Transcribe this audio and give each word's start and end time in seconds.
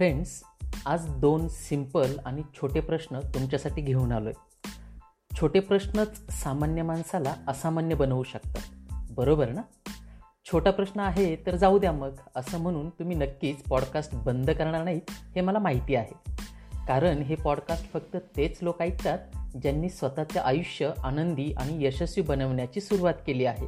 Friends 0.00 0.42
आज 0.86 1.06
दोन 1.06 1.48
simple 1.48 2.18
आणि 2.24 2.42
छोटे 2.42 2.80
प्रश्न 2.80 3.20
तुमच्यासाठी 3.20 3.82
घेऊन 3.82 4.12
आलो 4.12 4.28
आहे 4.28 4.68
छोटे 5.40 5.60
प्रश्नच 5.60 6.32
सामान्य 6.32 6.82
माणसाला 6.82 7.34
असामान्य 7.48 7.94
बनवू 7.94 8.22
शकतात. 8.22 8.62
बरोबर 9.10 9.48
ना? 9.48 9.60
छोटा 10.44 10.70
प्रश्न 10.70 11.00
आहे 11.00 11.36
तर 11.36 11.56
जाऊ 11.56 11.78
द्या 11.78 11.92
मग. 11.92 12.10
असं 12.36 12.58
म्हणून 12.58 12.90
तुम्ही 12.90 13.16
नक्कीच 13.16 13.62
पॉडकास्ट 13.62 14.14
बंद 14.14 14.50
करणार 14.50 14.84
नाही 14.84 15.00
हे 15.08 15.40
मला 15.40 15.58
माहिती 15.58 15.94
आहे. 15.94 16.32
कारण 16.88 17.18
हे 17.18 17.34
पॉडकास्ट 17.34 17.92
फक्त 17.92 18.16
तेच 18.36 18.58
लोक 18.62 18.82
ऐकतात 18.82 19.18
ज्यांनी 19.62 19.88
स्वतःचे 19.88 20.38
आयुष्य 20.38 20.90
आनंदी 20.98 21.52
आणि 21.52 21.84
यशस्वी 21.86 22.22
बनवण्याची 22.22 22.80
सुरुवात 22.80 23.14
केली 23.26 23.44
आहे. 23.44 23.66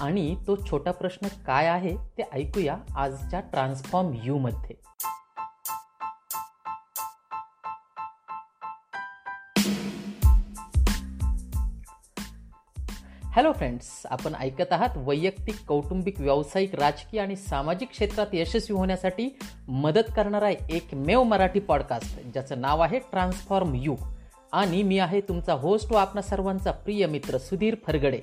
आणि 0.00 0.36
तो 0.46 0.56
छोटा 0.56 0.90
प्रश्न 0.90 1.28
काय 1.46 1.66
आहे 1.66 1.96
ते 1.96 2.22
ऐकूया 2.32 2.76
आजच्या 2.96 3.40
ट्रान्सफॉर्म 3.40 4.10
यूमध्ये 4.24 4.92
हॅलो 13.36 13.52
फ्रेंड्स 13.52 13.86
आपण 14.10 14.34
ऐकत 14.40 14.72
आहात 14.72 14.88
वैयक्तिक 14.96 15.54
कौटुंबिक 15.68 16.20
व्यावसायिक 16.20 16.74
राजकीय 16.74 17.20
आणि 17.20 17.36
सामाजिक 17.36 17.90
क्षेत्रात 17.90 18.26
यशस्वी 18.32 18.76
होण्यासाठी 18.76 19.38
मदत 19.68 20.10
करणारा 20.16 20.50
एकमेव 20.50 21.22
मराठी 21.22 21.60
पॉडकास्ट 21.60 22.20
ज्याचं 22.20 22.60
नाव 22.60 22.80
आहे 22.80 22.98
ट्रान्सफॉर्म 22.98 23.74
यू 23.74 23.96
आणि 24.52 24.82
मी 24.82 24.98
आहे 24.98 25.20
तुमचा 25.20 25.52
होस्ट 25.52 25.92
व 25.92 25.96
आपणा 25.96 26.22
सर्वांचा 26.22 26.70
प्रिय 26.70 27.06
मित्र 27.06 27.38
सुधीर 27.38 27.74
फरगडे. 27.86 28.20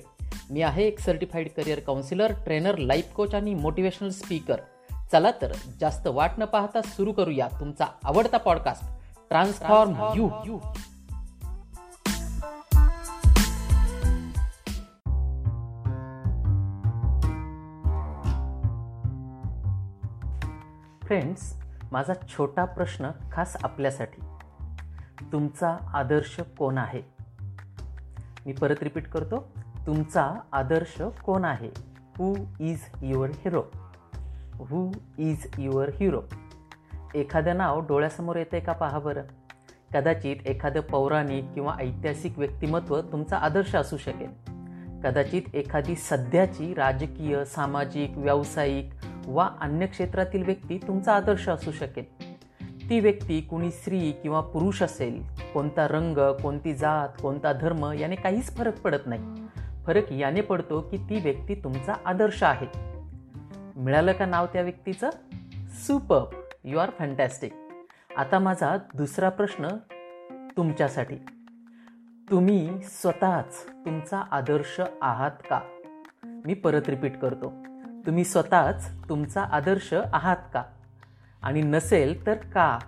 मी 0.50 0.62
आहे 0.62 0.84
एक 0.84 1.00
certified 1.00 1.48
career 1.56 1.78
counsellor 1.78 2.32
trainer 2.32 2.76
life 2.76 3.12
coach 3.12 3.34
आणि 3.34 3.54
मोटिवेशनल 3.54 4.08
स्पीकर 4.08 4.56
चला 5.12 5.30
तर 5.42 5.52
जास्त 5.80 6.06
वाट 6.06 6.30
न 6.38 6.44
पाहता 6.44 6.82
सुरू 6.82 7.12
करूया 7.12 7.48
तुमचा 7.60 7.84
आवडता 8.04 8.36
podcast 8.36 8.84
transform 9.28 9.94
you 10.16 10.30
you 10.46 10.58
friends 21.10 21.62
माझा 21.92 22.12
छोटा 22.28 22.64
प्रश्न 22.64 23.10
खास 23.32 23.56
आपल्यासाठी. 23.62 24.22
तुमचा 25.32 25.76
आदर्श 25.94 26.40
कोण 26.58 26.78
आहे? 26.78 27.02
मी 28.46 28.52
परत 28.52 28.76
रिपीट 28.82 29.08
करतो. 29.08 29.52
तुमचा 29.86 30.34
आदर्श 30.52 31.02
कोण 31.02 31.44
आहे? 31.44 31.70
Who 32.18 32.36
is 32.60 32.80
your 33.02 33.30
hero 33.30 33.62
who 34.54 34.92
is 35.18 35.46
your 35.58 35.90
hero 36.00 36.22
एखादं 37.14 37.56
नाव 37.56 37.80
डोळ्यासमोर 37.80 38.36
येतं 38.36 38.56
आहे 38.56 38.66
का 38.66 38.72
पहा 38.72 38.98
बरं? 38.98 39.22
कदाचित 39.94 40.36
एखादं 40.46 40.80
पौराणिक 40.80 41.44
किंवा 41.54 41.76
ऐतिहासिक 41.80 42.38
व्यक्तिमत्व 42.38 43.00
तुमचा 43.00 43.36
आदर्श 43.36 43.74
असू 43.74 43.96
शकेल. 43.96 44.30
कदाचित 45.04 45.42
एखादी 45.54 45.96
सध्याची 45.96 46.74
राजकीय 46.74 47.44
सामाजिक 47.44 48.12
व्यावसायिक 48.16 48.90
वा 49.26 49.50
अन्य 49.60 49.86
क्षेत्रातील 49.86 50.42
व्यक्ती 50.42 50.78
तुमचा 50.78 51.12
आदर्श 51.12 51.48
असू 51.48 51.72
शकेल. 51.72 52.30
ती 52.90 53.00
व्यक्ती 53.00 53.40
कुणी 53.40 53.70
स्त्री 53.70 54.12
किंवा 54.12 54.40
पुरुष 54.40 54.82
असेल 54.82 55.22
कोणता 55.54 55.88
रंग 55.88 56.18
कोणती 56.42 56.74
जात 56.74 57.08
कोणता 57.22 57.52
धर्म 57.52 57.92
याने 57.92 58.14
काहीच 58.14 58.56
फरक 58.56 58.80
पडत 58.80 59.06
नाही. 59.06 59.46
फरक 59.86 60.12
याने 60.12 60.40
पडतो 60.40 60.80
की 60.80 60.96
ती 60.96 61.20
व्यक्ती 61.20 61.54
तुमचा 61.54 61.94
आदर्श 62.04 62.42
आहे. 62.42 62.66
मिळालं 63.76 64.12
का 64.12 64.26
नाव 64.26 64.46
त्या 64.46 64.62
व्यक्तीचं? 64.62 65.10
सुपर 65.68 66.40
यू 66.64 66.78
आर 66.78 66.90
फॅन्टॅस्टिक 66.98 67.52
आता 68.16 68.38
माझा 68.38 68.76
दुसरा 68.94 69.28
प्रश्न 69.28 69.68
तुमच्यासाठी. 70.56 71.16
तुम्ही 72.30 72.80
स्वतःच 72.82 73.66
तुमचा 73.70 74.24
आदर्श 74.30 74.80
आहात 75.02 75.30
का? 75.30 75.60
मी 76.24 76.54
परत 76.54 76.82
रिपीट 76.88 77.18
करतो. 77.18 77.52
तुम्ही 78.06 78.24
स्वतःच 78.24 79.08
तुमचा 79.08 79.42
आदर्श 79.42 79.94
आहात 80.12 80.36
का? 80.54 80.62
आणि 81.42 81.62
नसेल 81.62 82.26
तर 82.26 82.34
का? 82.34 82.78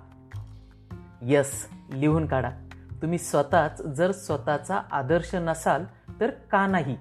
यस 1.22 1.66
लिहून 1.94 2.26
काढा. 2.26 2.50
तुम्ही 3.02 3.18
स्वतःच 3.18 3.82
जर 3.82 4.12
स्वतःचा 4.12 4.80
आदर्श 4.90 5.34
नसाल 5.34 5.84
तर 6.20 6.30
का 6.30 6.66
नाही? 6.66 6.96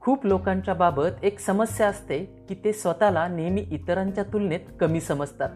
खूप 0.00 0.26
लोकांच्या 0.26 0.74
बाबत 0.74 1.08
एक 1.22 1.40
समस्या 1.40 1.88
असते 1.88 2.18
की 2.18 2.54
ते 2.54 2.72
स्वतःला 2.72 3.28
नेहमी 3.28 3.66
इतरांच्या 3.70 4.24
तुलनेत 4.24 4.60
कमी 4.80 5.00
समजतात. 5.00 5.50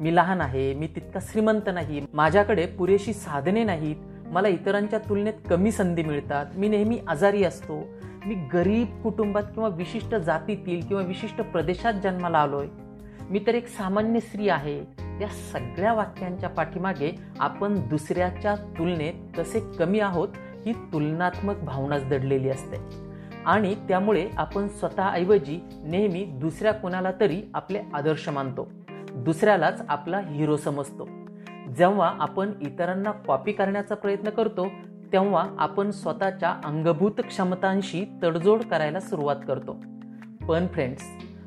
मी 0.00 0.16
लहान 0.16 0.40
आहे 0.40 0.74
मी 0.74 0.86
तितका 0.86 1.20
श्रीमंत 1.22 1.62
नाही 1.66 2.06
माझ्याकडे 2.12 2.66
पुरेशी 2.66 3.12
साधने 3.12 3.64
नाहीत 3.64 3.96
मला 4.26 4.48
इतरांच्या 4.48 4.98
तुलनेत 4.98 5.34
कमी 5.50 5.72
संधी 5.72 6.02
मिळतात 6.02 6.46
मी 6.54 6.68
नेहमी 6.68 7.00
आजारी 7.08 7.44
असतो 7.44 7.84
मी 8.26 8.34
गरीब 8.34 9.02
कुटुंबात 9.02 9.42
किंवा 9.42 9.68
विशिष्ट 9.68 10.14
जातीतील 10.14 10.86
किंवा 10.86 11.02
विशिष्ट 11.02 11.40
प्रदेशात 11.40 11.94
जन्माला 11.94 12.38
आलोय. 12.38 12.66
मी 13.30 13.38
तर 13.46 13.54
एक 13.54 13.68
सामान्य 13.68 14.20
स्त्री 14.20 14.48
आहे. 14.48 14.78
या 15.20 15.28
सगळ्या 15.52 15.92
वाक्यांच्या 15.92 16.48
पाठीमागे 16.48 17.18
आपण 17.38 17.88
दुसऱ्याच्या 17.88 18.54
तुलनेत 18.54 19.12
कसे 19.38 19.60
कमी 19.78 20.00
आहोत 20.00 20.28
ही 20.66 20.72
तुलनात्मक 20.72 21.56
भावनाच 21.56 22.08
दडलेली 22.08 22.50
असते. 22.50 22.76
आणि 23.46 23.74
त्यामुळे 23.74 24.28
आपण 24.36 24.68
स्वतःऐवजी 24.68 25.60
नेहमी 25.84 26.24
दुसऱ्या 26.24 26.72
कोणाला 26.72 27.10
तरी 27.20 27.42
आपले 27.54 27.82
आदर्श 27.94 28.28
मानतो. 28.28 28.68
दुसऱ्यालाच 29.14 29.82
आपला 29.88 30.18
हिरो 30.18 30.56
समजतो. 30.56 31.08
जेव्हा 31.78 32.16
आपण 32.20 32.52
इतरांना 32.60 33.10
कॉपी 33.10 33.52
करण्याचा 33.52 33.94
प्रयत्न 33.94 34.30
करतो 34.30 34.68
तेव्हा 35.12 35.48
आपण 35.58 35.90
स्वतःच्या 35.90 36.56
अंगभूत 36.64 37.10
क्षमतांशी 37.18 38.04
तडजोड 38.22 38.62
करायला 38.62 39.00
सुरुवात 39.00 39.36
करतो. 39.48 39.72
पण 40.48 40.66
फ्रेंड्स 40.66 41.02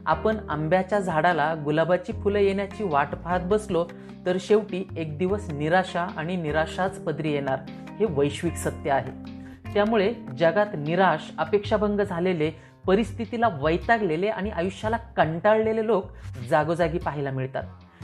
आपण 0.06 0.38
आंब्याच्या 0.50 1.00
झाडाला 1.00 1.56
गुलाबाची 1.66 2.14
फुलं 2.14 2.40
येण्याची 2.40 2.84
वाट 2.84 3.16
पाहत 3.16 3.40
बसलो 3.44 3.86
तर 4.26 4.38
शेवटी 4.40 4.88
एक 4.98 5.18
दिवस 5.18 5.50
निराशा 5.52 6.02
आणि 6.02 6.36
निराशाच 6.36 7.00
पदरी 7.00 7.32
येणार 7.32 7.60
हे 7.70 8.06
वैश्विक 8.10 8.54
सत्य 8.54 8.92
आहे. 8.92 9.12
त्यामुळे 9.74 10.14
जगात 10.38 10.68
निराश 10.78 11.32
अपेक्षाभंग 11.38 12.00
झालेले 12.00 12.52
परिस्थितीला 12.88 13.48
वैतागलेले 13.62 14.28
आणि 14.28 14.50
आयुष्याला 14.50 14.98
कंटाळलेले 14.98 15.86
लोक 15.86 16.06
जागोजागी 16.50 16.98
पाहायला 16.98 17.32
मिळतात. 17.32 17.64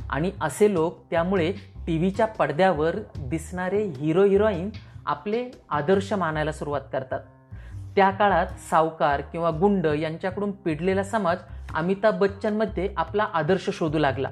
आणि 0.10 0.32
असे 0.42 0.74
लोक 0.74 1.00
त्यामुळे 1.12 1.52
टी 1.88 1.98
व्हीच्या 1.98 2.26
पडद्यावर 2.26 2.96
दिसणारे 3.18 3.84
हिरो 3.86 4.24
हिरोईन 4.24 4.70
आपले 5.06 5.52
आदर्श 5.70 6.14
मानायला 6.14 6.52
सुरुवात 6.52 6.82
करतात. 6.94 7.20
त्या 7.96 8.10
काळात 8.10 8.48
सावकार 8.48 9.22
किंवा 9.22 9.50
गुंड 9.50 9.86
यांच्याकडून 9.86 10.52
पिडलेला 10.52 11.04
समाज 11.04 11.38
अमिताभ 11.76 12.20
बच्चनमध्ये 12.20 12.90
आपला 12.98 13.24
आदर्श 13.24 13.70
शोधू 13.74 13.98
लागला. 13.98 14.30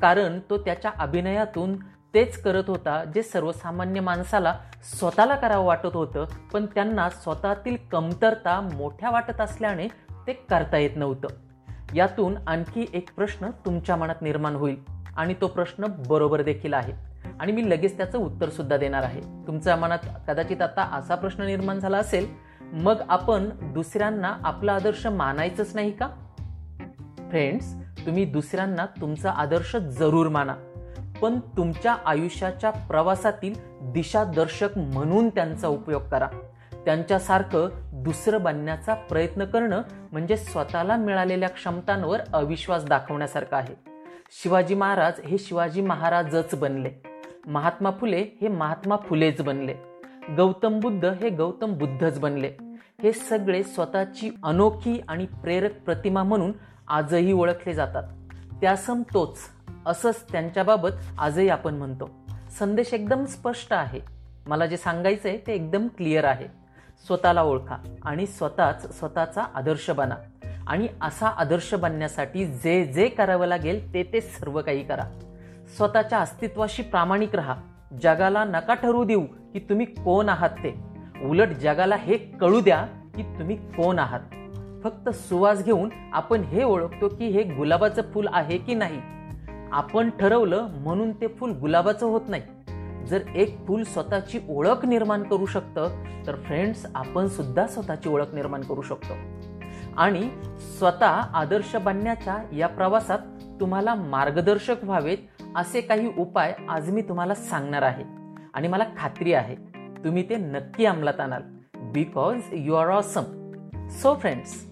कारण 0.00 0.40
तो 0.50 0.58
त्याच्या 0.58 0.90
अभिनयातून 0.98 1.76
तेच 2.14 2.42
करत 2.42 2.64
होता 2.68 3.04
जे 3.04 3.22
सर्वसामान्य 3.22 4.00
माणसाला 4.00 4.58
स्वतःला 4.82 5.36
करावं 5.36 5.64
वाटत 5.64 5.94
होतं 5.94 6.24
पण 6.52 6.66
त्यांना 6.66 7.10
स्वतःतील 7.10 7.76
कमतरता 7.92 8.60
मोठ्या 8.60 9.10
वाटत 9.10 9.40
असल्याने 9.40 9.88
ते 10.26 10.32
करता 10.32 10.76
येत 10.76 10.96
नव्हतं. 10.96 11.28
यातून 11.94 12.36
आणखी 12.46 12.86
एक 12.92 13.10
प्रश्न 13.16 13.50
तुमच्या 13.50 13.96
मनात 13.96 14.22
निर्माण 14.22 14.54
होईल 14.54 14.76
आणि 15.16 15.34
तो 15.40 15.46
प्रश्न 15.46 15.86
बरोबर 16.08 16.42
देखील 16.42 16.74
आहे. 16.74 16.92
आणि 17.40 17.52
मी 17.52 17.70
लगेच 17.70 17.96
त्याचं 17.96 18.18
उत्तर 18.18 18.48
सुद्धा 18.48 18.76
देणार 18.76 19.02
आहे. 19.02 19.20
तुमच्या 19.46 19.76
मनात 19.76 19.98
कदाचित 20.28 20.62
आता 20.62 20.82
असा 20.82 21.14
प्रश्न 21.14 21.42
निर्माण 21.42 21.78
झाला 21.78 21.98
असेल 21.98 22.26
मग 22.60 23.02
आपण 23.08 23.48
दुसऱ्यांना 23.62 24.36
आपला 24.44 24.72
आदर्श 24.72 25.06
मानायचंच 25.06 25.72
नाही 25.74 25.92
का? 25.92 26.08
फ्रेंड्स 27.30 27.74
तुम्ही 28.06 28.24
दुसऱ्यांना 28.24 28.86
तुमचा 29.00 29.30
आदर्श 29.30 29.76
जरूर 29.76 30.28
माना 30.28 30.54
पण 31.22 31.40
तुमच्या 31.40 31.96
आयुष्याच्या 32.06 32.70
प्रवासातील 32.70 33.54
दिशादर्शक 33.82 34.78
म्हणून 34.78 35.28
त्यांचा 35.28 35.68
उपयोग 35.68 36.02
करा. 36.02 36.28
त्यांच्यासारखं 36.84 37.68
दुसरं 37.92 38.42
बनण्याचा 38.42 38.94
प्रयत्न 38.94 39.44
करणं 39.44 39.82
म्हणजे 40.12 40.36
स्वतःला 40.36 40.96
मिळालेल्या 40.96 41.48
क्षमतांवर 41.48 42.20
अविश्वास 42.32 42.84
दाखवण्यासारखं 42.84 43.56
आहे. 43.56 43.74
शिवाजी 44.42 44.74
महाराज 44.74 45.20
हे 45.20 45.38
शिवाजी 45.38 45.80
महाराजच 45.80 46.54
बनले. 46.54 47.07
महात्मा 47.48 47.90
फुले 47.90 48.24
हे 48.40 48.48
महात्मा 48.48 48.96
फुलेच 48.96 49.42
बनले. 49.42 49.74
गौतम 50.36 50.80
बुद्ध 50.80 51.04
हे 51.04 51.30
गौतम 51.30 51.74
बुद्धच 51.74 52.20
बनले. 52.20 52.50
हे 53.02 53.12
सगळे 53.12 53.62
स्वतःची 53.62 54.30
अनोखी 54.44 55.00
आणि 55.08 55.26
प्रेरक 55.26 55.80
प्रतिमा 55.80 56.22
म्हणून 56.22 56.52
आजही 56.88 57.32
ओळखले 57.32 57.74
जातात. 57.74 58.02
त्यासम 58.60 59.02
तोच 59.14 59.38
असंच 59.86 60.24
त्यांच्याबाबत 60.32 60.88
आजही 61.18 61.48
आपण 61.48 61.74
म्हणतो. 61.74 62.10
संदेश 62.58 62.94
एकदम 62.94 63.24
स्पष्ट 63.24 63.72
आहे. 63.72 64.00
मला 64.46 64.66
जे 64.66 64.76
सांगायचं 64.76 65.28
आहे 65.28 65.38
ते 65.46 65.54
एकदम 65.54 65.88
क्लिअर 65.96 66.24
आहे. 66.24 66.46
स्वतःला 67.06 67.42
ओळखा 67.42 67.76
आणि 68.02 68.26
स्वतःच 68.26 68.98
स्वतःचा 68.98 69.42
आदर्श 69.54 69.90
बना. 69.90 70.14
आणि 70.66 70.88
असा 71.02 71.28
आदर्श 71.28 71.74
बनण्यासाठी 71.74 72.46
जे 72.46 72.84
जे 72.84 73.08
करावं 73.08 73.46
लागेल 73.46 73.94
ते 73.94 74.02
ते 74.02 74.20
सर्व 74.20 74.62
काही 74.62 74.84
करा. 74.84 75.04
स्वतःच्या 75.76 76.18
अस्तित्वाशी 76.18 76.82
प्रामाणिक 76.82 77.34
राहा. 77.34 77.54
जगाला 78.02 78.44
नका 78.44 78.74
ठरू 78.74 79.04
देऊ 79.04 79.20
की 79.20 79.58
तुम्ही 79.58 79.86
कोण 79.86 80.28
आहात 80.28 80.50
ते. 80.50 80.80
उलट 81.22 81.48
जगाला 81.48 81.96
हे 81.96 82.16
कळू 82.16 82.60
द्या 82.60 82.86
की 83.16 83.22
तुम्ही 83.22 83.56
कोण 83.56 83.98
आहात. 83.98 84.20
फक्त 84.84 85.08
सुवास 85.08 85.64
घेऊन 85.64 85.88
आपण 86.12 86.40
हे 86.40 86.64
ओळखतो 86.64 87.08
की 87.08 87.26
हे 87.26 87.42
गुलाबाचं 87.42 88.02
फूल 88.02 88.26
आहे 88.32 88.58
की 88.58 88.74
नाही. 88.74 89.00
आपण 89.72 90.10
ठरवलं 90.10 90.66
म्हणून 90.70 91.12
ते 91.12 91.26
फूल 91.26 91.52
गुलाबाचं 91.52 92.06
होत 92.06 92.20
नाही. 92.28 92.42
जर 93.06 93.20
एक 93.34 93.66
फूल 93.68 93.82
स्वतःची 93.82 94.40
ओळख 94.48 94.86
निर्माण 94.86 95.22
करू 95.22 95.46
शकतं 95.46 96.02
तर 96.26 96.34
फ्रेंड्स 96.34 96.86
आपण 96.94 97.26
सुद्धा 97.26 97.66
स्वतःची 97.66 98.08
ओळख 98.08 98.34
निर्माण 98.34 98.60
करू 98.60 98.82
शकतो. 98.82 99.14
आणि 99.96 100.30
स्वतः 100.78 101.10
आदर्श 101.10 101.76
बनण्याच्या 101.76 102.38
या 102.52 102.66
प्रवासात 102.66 103.18
तुम्हाला 103.60 103.94
मार्गदर्शक 103.94 104.76
व्हावेत 104.82 105.18
असे 105.56 105.80
काही 105.80 106.12
उपाय 106.18 106.54
आज 106.68 106.90
मी 106.90 107.02
तुम्हाला 107.02 107.34
सांगणार 107.34 107.82
आहे. 107.82 108.04
आणि 108.54 108.68
मला 108.68 108.84
खात्री 108.96 109.32
आहे 109.32 109.54
तुम्ही 110.04 110.28
ते 110.28 110.36
नक्की 110.36 110.84
अंमलात 110.84 111.20
आणाल. 111.20 111.42
Because 111.74 112.40
you 112.52 112.74
are 112.74 112.86
awesome 112.86 113.50
so 113.88 114.14
friends 114.14 114.64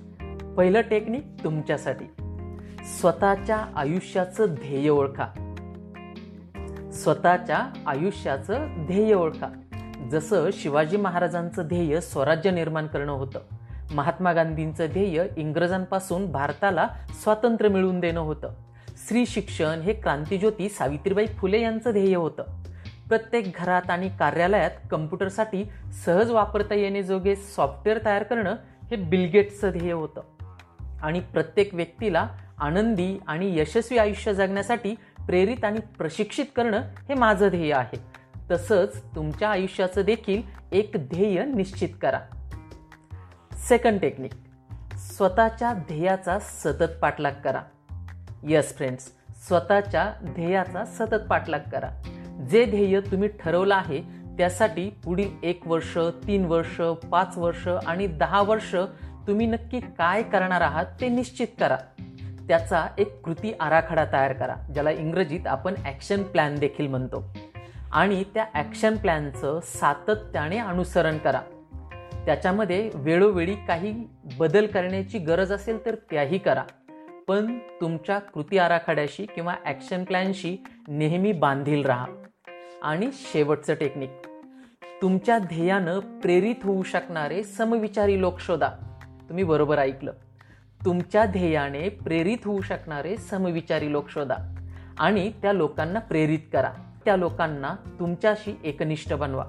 पहिलं 0.57 0.81
टेक्निक 0.81 1.25
तुमच्यासाठी. 1.45 2.05
स्वतःच्या 2.85 3.67
आयुष्याचं 3.77 4.55
ध्येय 4.55 4.89
ओळखा. 4.89 5.27
स्वतःच्या 6.93 7.59
आयुष्याचं 7.87 8.67
ध्येय 8.87 9.15
ओळखा. 9.15 9.47
जसं 10.11 10.49
शिवाजी 10.53 10.97
महाराजांचं 10.97 11.63
ध्येय 11.67 12.01
स्वराज्य 12.01 12.51
निर्माण 12.51 12.87
करणं 12.87 13.13
होतं. 13.13 13.39
महात्मा 13.95 14.33
गांधींचं 14.33 14.87
ध्येय 14.87 15.25
इंग्रजांपासून 15.37 16.33
भारताला 16.33 16.89
स्वातंत्र्य 17.23 17.71
मिळवून 17.71 18.01
देणं 18.01 18.21
होतं. 18.21 18.51
स्त्री 19.07 19.27
शिक्षण 19.27 19.81
हे 19.81 19.93
क्रांतीज्योती 19.93 20.69
सावित्रीबाई 20.69 21.27
फुले 21.27 21.61
यांचं 21.61 21.91
ध्येय 21.91 22.17
होतं. 22.17 22.43
प्रत्येक 23.09 23.53
घरात 23.57 23.91
आणि 23.91 24.09
कार्यालयात 24.09 24.71
कम्प्युटरसाठी 24.91 25.65
सहज 26.05 26.31
वापरता 26.31 26.75
येण्याजोगे 26.75 27.37
सॉफ्टवेअर 27.37 28.05
तयार 28.05 28.23
करणं 28.23 28.57
हे 28.91 28.97
बिलगेट्सचं 28.97 29.71
ध्येय 29.71 29.93
होतं. 29.93 30.21
आणि 31.03 31.21
प्रत्येक 31.21 31.75
व्यक्तीला 31.75 32.29
आनंदी 32.59 33.19
आणि 33.27 33.61
यशस्वी 33.61 33.99
आयुष्य 33.99 34.35
जगण्यासाठी 34.35 34.95
प्रेरित 35.27 35.65
आणि 35.65 35.81
प्रशिक्षित 35.99 36.47
करणं 36.57 36.79
हे 36.79 37.15
माझं 37.15 37.49
ध्येय 37.49 37.73
आहे. 37.73 37.97
तसंच 38.51 39.03
तुमच्या 39.15 39.51
आयुष्याचं 39.51 40.03
देखील 40.03 40.43
एक 40.73 40.93
ध्येय 40.97 41.45
निश्चित 41.45 41.89
करा. 42.03 42.21
सेकंड 43.53 44.01
टेक्निक 44.01 44.33
स्वतःच्या 44.97 45.73
ध्येयाचा 45.73 46.39
सतत 46.39 46.99
पाठलाग 47.03 47.33
करा. 47.45 47.63
यस 48.43 48.77
फ्रेंड्स 48.77 49.13
स्वतःच्या 49.47 50.13
ध्येयाचा 50.25 50.85
सतत 50.85 51.27
पाठलाग 51.31 51.61
करा. 51.73 51.91
जे 52.51 52.65
ध्येय 52.65 53.01
तुम्ही 53.01 53.29
ठरवलं 53.29 53.75
आहे 53.75 54.03
त्यासाठी 54.39 54.91
पुढील 55.05 55.31
एक 55.43 55.67
वर्ष 55.67 55.99
तीन 56.27 56.45
वर्ष 56.45 56.81
पाच 57.11 57.39
वर्ष 57.39 57.69
आणि 57.69 58.07
दहा 58.07 58.43
वर्ष 58.43 58.75
तुम्ही 59.27 59.47
नक्की 59.47 59.81
काय 59.81 60.23
करणार 60.23 60.61
आहात 60.61 60.87
ते 61.01 61.09
निश्चित 61.09 61.47
करा. 61.61 61.77
त्याचा 62.49 62.87
एक 62.99 63.21
कृती 63.25 63.53
आराखडा 63.61 64.05
तयार 64.05 64.33
करा 64.33 64.55
ज्याला 64.75 64.91
इंग्रजीत 64.91 65.47
आपण 65.47 65.75
ॲक्शन 65.85 66.23
प्लॅन 66.23 66.55
देखील 66.55 66.87
म्हणतो. 66.87 67.35
आणि 67.93 68.25
त्या 68.35 68.45
ॲक्शन 68.55 68.97
प्लॅनचं 68.97 69.61
सातत्याने 69.65 70.59
अनुसरण 70.59 71.19
करा. 71.19 71.41
त्याच्यामध्ये 72.27 72.91
वेळोवेळी 72.95 73.55
काही 73.55 73.95
बदल 74.39 74.67
करण्याची 74.67 75.19
गरज 75.19 75.53
असेल 75.53 75.87
तर 75.87 75.95
त्याही 75.95 76.39
करा. 76.39 76.63
पण 77.29 77.59
तुमच्या 77.81 78.19
कृती 78.19 78.59
आराखड्याशी 78.59 79.27
किंवा 79.27 79.55
ॲक्शन 79.65 80.05
प्लॅनशी 80.05 80.57
नेहमी 80.89 81.33
बांधील 81.33 81.85
राहा. 81.85 82.07
आणि 82.83 83.11
शेवटचं 83.13 83.75
टेक्निक 83.75 84.11
तुमच्या 85.03 85.39
ध्येयानं 85.39 85.99
प्रेरित 85.99 86.55
होऊ 86.63 86.83
शकणारे 86.83 87.43
समविचारी 87.43 88.21
लोक 88.21 88.41
शोधा. 88.41 88.69
तुम्ही 89.29 89.45
बरोबर 89.45 89.79
ऐकलं. 89.79 90.13
तुमच्या 90.85 91.25
ध्येयाने 91.25 91.89
प्रेरित 91.89 92.39
होऊ 92.45 92.61
शकणारे 92.61 93.17
समविचारी 93.17 93.93
लोक 93.93 94.11
शोधा. 94.11 94.55
आणि 94.99 95.33
त्या 95.43 95.53
लोकांना 95.53 95.99
प्रेरित 95.99 96.39
करा. 96.53 96.73
त्या 97.05 97.17
लोकांना 97.17 97.75
तुमच्याशी 98.01 98.57
एकनिष्ठ 98.65 99.13
बनवा. 99.13 99.45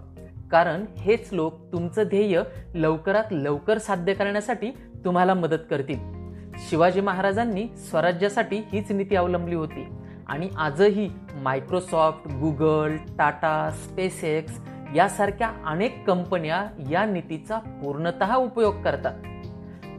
कारण 0.52 0.86
हेच 0.98 1.30
लोक 1.34 1.54
तुमचं 1.72 2.04
ध्येय 2.04 2.42
लवकरात 2.76 3.26
लवकर 3.32 3.78
साध्य 3.78 4.14
करण्यासाठी 4.14 4.72
तुम्हाला 5.06 5.34
मदत 5.34 5.60
करतील. 5.70 6.17
शिवाजी 6.58 7.02
महाराजांनी 7.02 7.68
स्वराज्यासाठी 7.78 8.58
हीच 8.72 8.92
नीती 8.92 9.16
अवलंबली 9.16 9.56
होती. 9.56 9.88
आणि 10.28 10.50
आजही 10.58 11.10
मायक्रोसॉफ्ट 11.36 12.28
गुगल 12.28 12.96
टाटा 12.96 13.72
स्पेसेक्स 13.72 14.60
यासारख्या 14.96 15.52
अनेक 15.66 16.08
कंपन्या 16.08 16.68
या 16.92 17.06
नीतीचा 17.06 17.58
पूर्णत 17.58 18.24
उपयोग 18.38 18.82
करतात. 18.82 19.14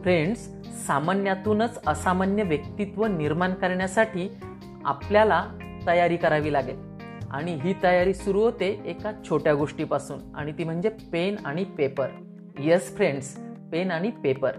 फ्रेंड्स 0.01 0.39
सामान्यातूनच 0.87 1.79
असामान्य 1.87 2.43
व्यक्तित्व 2.43 3.05
निर्माण 3.05 3.53
करण्यासाठी 3.53 4.29
आपल्याला 4.85 5.45
तयारी 5.87 6.17
करावी 6.17 6.53
लागेल. 6.53 6.77
आणि 7.31 7.59
ही 7.63 7.73
तयारी 7.83 8.13
सुरू 8.13 8.41
होते 8.41 8.81
एका 8.85 9.11
छोट्या 9.29 9.53
गोष्टीपासून 9.53 10.19
आणि 10.35 10.51
ती 10.51 10.63
म्हणजे 10.63 10.89
पेन 10.89 11.35
आणि 11.45 11.63
पेपर. 11.63 12.07
येस 12.59 12.95
फ्रेंड्स 12.95 13.39
पेन 13.71 13.91
आणि 13.91 14.11
पेपर. 14.11 14.51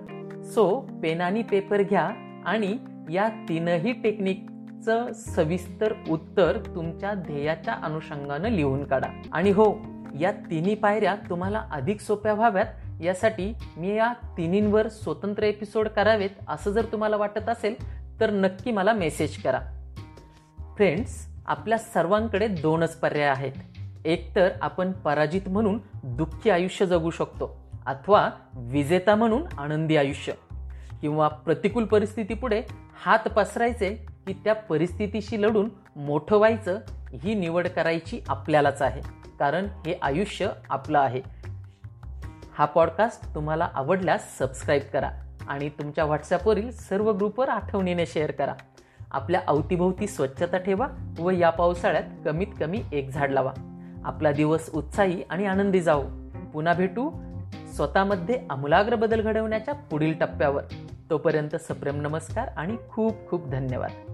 सो 0.44 0.88
पेनानी 1.02 1.42
पेपर 1.42 1.82
घ्या 1.82 2.10
आणि 2.46 2.78
या 3.10 3.28
तीनही 3.28 3.92
टेक्निकचं 3.92 5.12
सविस्तर 5.12 5.94
उत्तर 6.10 6.58
तुमच्या 6.74 7.14
ध्येयाच्या 7.14 7.74
अनुषंगानं 7.74 8.48
लिहून 8.48 8.84
काढा. 8.84 9.22
आणि 9.32 9.50
हो 9.50 9.74
या 10.20 10.32
तिन्ही 10.32 10.74
पायऱ्या 10.74 11.16
तुम्हाला 11.30 11.64
अधिक 11.70 12.00
सोप्या 12.00 12.34
व्हाव्यात. 12.34 12.66
यासाठी 13.02 13.52
मी 13.76 13.96
या 13.96 14.12
तिन्हींवर 14.36 14.88
स्वतंत्र 14.88 15.42
एपिसोड 15.42 15.88
करावेत 15.88 16.30
असं 16.48 16.70
जर 16.70 16.84
तुम्हाला 16.84 17.16
वाटत 17.16 17.48
असेल 17.48 17.74
तर 18.20 18.30
नक्की 18.30 18.70
मला 18.70 18.92
मेसेज 18.92 19.42
करा. 19.42 19.60
फ्रेंड्स 20.76 21.28
आपल्या 21.46 21.78
सर्वांकडे 21.78 22.48
दोनच 22.48 22.96
पर्याय 22.96 23.28
आहेत. 23.28 23.52
एकतर 24.04 24.48
आपण 24.62 24.92
पराजित 24.92 25.48
म्हणून 25.48 25.78
दुःखी 26.04 26.50
आयुष्य 26.50 26.86
जगू 26.86 27.10
शकतो. 27.10 27.59
अथवा 27.86 28.30
विजेता 28.54 29.14
म्हणून 29.14 29.42
आनंदी 29.58 29.96
आयुष्य 29.96 30.32
किंवा 31.00 31.28
प्रतिकूल 31.28 31.84
परिस्थितीपुढे 31.84 32.62
हात 33.04 33.18
पसरायचे 33.18 34.06
की 34.26 34.32
त्या 34.32 34.54
परिस्थितीशी 34.54 35.42
लढून 35.42 35.70
मोठं 35.96 36.36
व्हायचं 36.36 36.78
ही 37.22 37.34
निवड 37.34 37.68
करायची 37.68 38.20
आपल्यालाच 38.28 38.82
आहे. 38.82 39.00
कारण 39.38 39.64
हे 39.64 39.98
आयुष्य 40.02 40.48
आपलं 40.70 40.98
आहे. 40.98 41.22
हा 42.58 42.64
पॉडकास्ट 42.64 43.34
तुम्हाला 43.34 43.68
आवडल्यास 43.74 44.38
सबस्क्राईब 44.38 44.82
करा 44.92 45.10
आणि 45.48 45.68
तुमच्या 45.68 46.04
व्हॉट्सॲपवरील 46.04 46.70
सर्व 46.70 47.12
ग्रुपवर 47.12 47.48
आठवणीने 47.48 48.06
शेअर 48.06 48.30
करा. 48.30 48.54
आपल्या 49.10 49.40
अवतीभोवती 49.46 50.06
स्वच्छता 50.06 50.58
ठेवा 50.58 50.86
व 51.18 51.30
या 51.30 51.50
पावसाळ्यात 51.50 52.02
कमीत 52.24 52.46
कमी 52.60 52.82
एक 52.92 53.10
झाड 53.10 53.30
लावा. 53.30 53.52
आपला 54.04 54.32
दिवस 54.32 54.70
उत्साही 54.74 55.22
आणि 55.30 55.46
आनंदी 55.46 55.80
जाऊ 55.80 56.02
पुन्हा 56.52 56.74
भेटू 56.74 57.29
स्वतःमध्ये 57.70 58.42
आमूलाग्र 58.50 58.94
बदल 58.94 59.20
घडवण्याच्या 59.20 59.74
पुढील 59.74 60.12
टप्प्यावर. 60.12 60.62
तोपर्यंत 61.10 61.56
सप्रेम 61.56 62.00
नमस्कार 62.00 62.48
आणि 62.56 62.76
खूप 62.88 63.28
खूप 63.28 63.48
धन्यवाद. 63.48 64.09